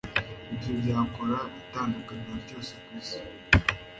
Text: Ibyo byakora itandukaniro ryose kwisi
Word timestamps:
Ibyo 0.53 0.71
byakora 0.79 1.37
itandukaniro 1.61 2.33
ryose 2.43 2.71
kwisi 2.83 3.17